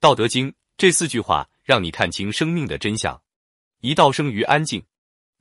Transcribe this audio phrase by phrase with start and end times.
[0.00, 3.20] 道德经这四句话让你看清生命的真相。
[3.80, 4.82] 一道生于安静。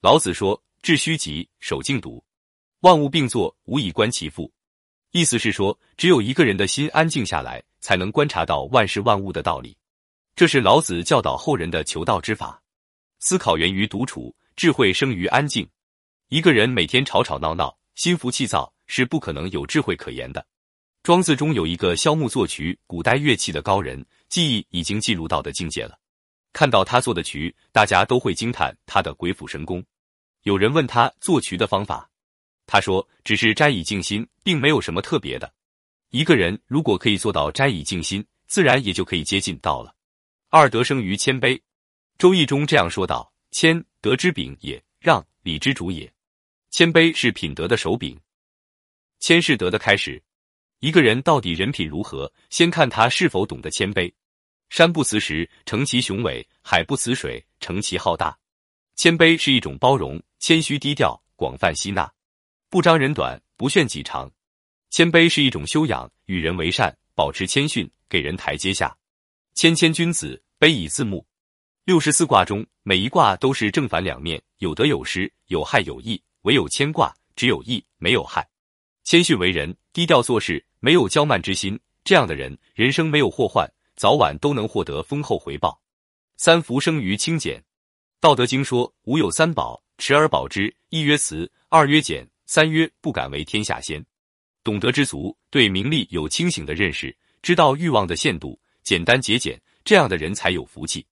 [0.02, 2.22] 老子说：“致虚极，守静笃，
[2.82, 4.52] 万物并作，无以观其复。”
[5.12, 9.78] 意思是说，只有一个人的心安静下来，才能观察到万事万物的道理。
[10.36, 12.62] 这是老子教导后人的求道之法。
[13.20, 15.66] 思考源于独处，智慧生于安静。
[16.28, 20.46] 一个人每天吵吵闹闹，心浮气躁，是不可能有智慧可言的。
[21.02, 24.06] 庄子中有一个萧木作曲古代乐器的高人。
[24.30, 26.00] 记忆已经进入到的境界了，
[26.54, 29.84] 看到他做的曲，大家都会惊叹他的鬼斧神工。
[30.44, 32.10] 有人问他做曲的方法，
[32.66, 35.52] 他说只是斋以静心，并没有什么特别的。
[36.12, 39.94] 一个人如果可以做到斋以静心，自然也就可以接近道了。
[40.50, 41.56] 二德生于谦卑，
[42.18, 46.12] 《周易》中这样说道：“谦，德之秉也；让，礼之主也。”
[46.72, 48.20] 谦卑是品德的手柄，
[49.20, 50.22] 谦是德的开始。
[50.80, 54.12] 一个人到底人品如何，先看他是否懂得谦卑。
[54.70, 58.38] 山不辞石，成其雄伟；海不辞水，成其浩大。
[58.96, 62.12] 谦卑是一种包容，谦虚低调，广泛吸纳，
[62.70, 64.32] 不张人短，不炫己长。
[64.90, 68.96] 谦卑是一种修养，与人为善，保持谦逊，给人台阶下。
[69.56, 71.26] 谦谦君子，卑以自牧。
[71.86, 76.22] 六十四卦中，每一卦都是正反两面，有得有失，有害有益。
[76.44, 78.48] 唯有谦卦，只有益，没有害。
[79.04, 83.68] 谦逊为人，低调做事，没有骄慢之心，这样的人，人生没有祸患。
[84.00, 85.78] 早晚都能获得丰厚回报。
[86.38, 87.60] 三福生于清简，
[88.22, 90.74] 《道德经》说：“吾有三宝，持而保之。
[90.88, 94.02] 一曰慈，二曰俭，三曰不敢为天下先。”
[94.64, 101.06] 懂得知足，对名利有清醒的认识，知道欲望的限度，简单节俭，这样的人才有福气。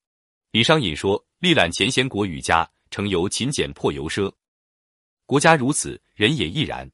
[0.52, 4.32] 李商隐说：“历览前贤国与家，成由勤俭破由奢。
[5.26, 6.90] 国家如此，人也亦然。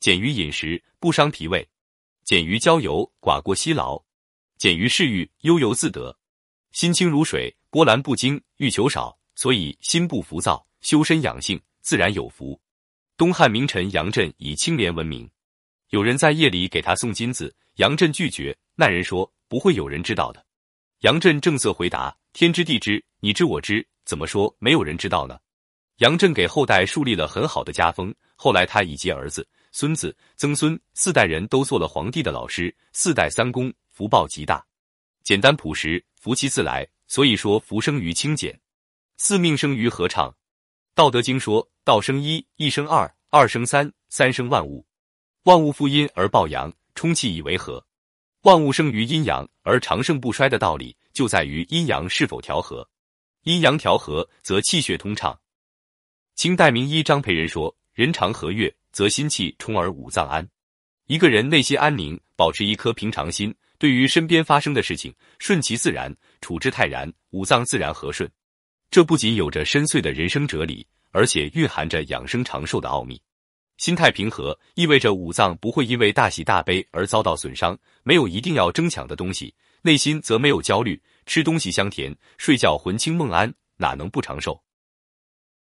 [0.00, 1.62] 俭于饮食，不伤脾胃；
[2.24, 4.02] 俭于交游，寡过辛劳。”
[4.58, 6.18] 简于嗜欲，悠游自得，
[6.72, 12.60] 心清如水，波澜不惊，欲求少，所以心不浮躁，修身养性，自然有福。
[13.16, 15.30] 东汉名臣杨震以清廉闻名，
[15.90, 20.44] 有人在夜里给他送金子，杨震拒绝，那人说不会有人知道的。
[21.02, 25.38] 杨震正色回答：天知地知，你知我知，怎么说没有人知道呢？
[25.98, 33.72] 杨震给后代树立了很好的家风，后来他以及儿子、孙子、曾孙四代人都做了皇帝的老师，四代三公。
[33.98, 34.64] 福报极大，
[35.24, 36.86] 简单朴实，福气自来。
[37.08, 38.56] 所以说，福生于清简，
[39.16, 40.32] 四命生于合唱。
[40.94, 44.86] 道德经说：“道生一，一生二，二生三，三生万物。
[45.42, 47.84] 万物负阴而抱阳，充气以为和。
[48.42, 52.88] 万物生于阴阳，而长盛不衰的道理就在于阴阳是否调和。
[53.42, 55.36] 阴阳调和，则气血通畅。”
[56.36, 60.48] 清代名医张培仁说：“人常和悦，则心气充而五脏安。
[61.06, 68.28] 一个人内心安宁，保持一颗平常心。”对于身边发生的事情，顺其自然，处之泰然，五脏自然和顺。
[68.90, 73.20] 这不仅有着深邃的人生哲理，而且蕴含着养生长寿的奥秘。
[73.76, 84.60] 心态平和，意味着五脏不会因为大喜大悲而遭到损伤，没有一定要争抢的东西，内心则没有焦虑，吃东西香甜，睡觉魂清梦安，哪能不长寿？